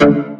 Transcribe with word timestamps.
you. 0.00 0.37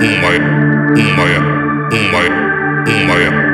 умає, 0.00 0.40
умає, 0.96 1.38
умає, 1.92 2.30
умає. 2.86 3.45